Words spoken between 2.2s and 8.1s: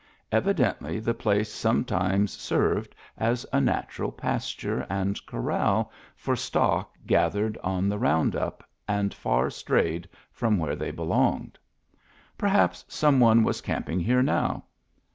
served as a natural pasture and corral for stock gathered on the